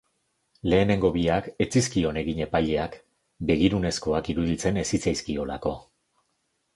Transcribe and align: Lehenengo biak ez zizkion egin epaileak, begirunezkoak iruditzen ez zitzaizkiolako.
Lehenengo 0.71 1.09
biak 1.17 1.49
ez 1.65 1.67
zizkion 1.75 2.17
egin 2.21 2.41
epaileak, 2.45 2.97
begirunezkoak 3.51 4.31
iruditzen 4.35 4.81
ez 4.85 4.89
zitzaizkiolako. 4.97 5.75